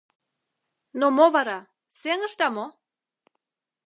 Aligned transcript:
—Но 0.99 1.07
мо 1.17 1.25
вара, 1.35 1.59
сеҥышда 1.99 2.47
мо? 2.55 2.65